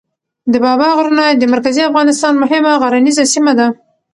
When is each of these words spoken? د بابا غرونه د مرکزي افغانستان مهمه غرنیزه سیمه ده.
د 0.51 0.53
بابا 0.65 0.87
غرونه 0.97 1.23
د 1.39 1.43
مرکزي 1.53 1.81
افغانستان 1.89 2.33
مهمه 2.43 2.71
غرنیزه 2.81 3.23
سیمه 3.33 3.53
ده. 3.59 3.67